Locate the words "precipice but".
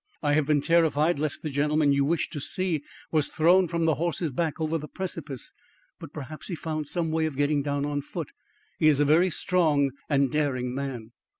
4.87-6.11